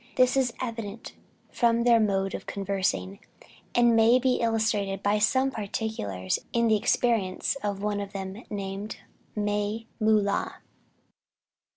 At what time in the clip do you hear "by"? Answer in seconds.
5.03-5.19